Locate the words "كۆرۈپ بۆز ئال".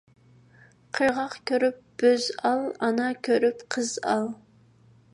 1.51-2.65